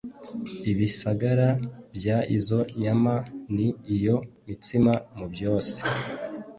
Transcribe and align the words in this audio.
Ibisigara 0.71 1.49
by 1.95 2.03
izo 2.37 2.59
nyama 2.81 3.15
n 3.55 3.57
iyo 3.95 4.15
mitsima 4.45 4.93
mubyose 5.17 5.77